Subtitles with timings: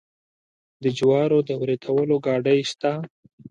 [0.83, 2.93] د جوارو د وریتولو ګاډۍ شته.